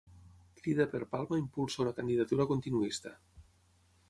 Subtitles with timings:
[0.61, 3.15] Crida per Palma impulsa una candidatura continuista